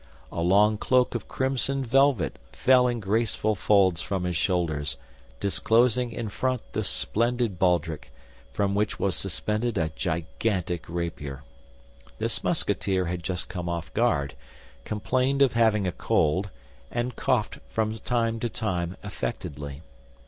A 0.31 0.41
long 0.41 0.79
cloak 0.79 1.13
of 1.13 1.27
crimson 1.27 1.85
velvet 1.85 2.39
fell 2.51 2.87
in 2.87 2.99
graceful 2.99 3.53
folds 3.53 4.01
from 4.01 4.23
his 4.23 4.35
shoulders, 4.35 4.97
disclosing 5.39 6.11
in 6.11 6.27
front 6.29 6.63
the 6.73 6.83
splendid 6.83 7.59
baldric, 7.59 8.11
from 8.51 8.73
which 8.73 8.97
was 8.99 9.15
suspended 9.15 9.77
a 9.77 9.89
gigantic 9.89 10.85
rapier. 10.89 11.43
This 12.17 12.43
Musketeer 12.43 13.05
had 13.05 13.21
just 13.21 13.47
come 13.47 13.69
off 13.69 13.93
guard, 13.93 14.33
complained 14.85 15.43
of 15.43 15.53
having 15.53 15.85
a 15.85 15.91
cold, 15.91 16.49
and 16.89 17.15
coughed 17.15 17.59
from 17.69 17.95
time 17.99 18.39
to 18.39 18.49
time 18.49 18.97
affectedly. 19.03 19.83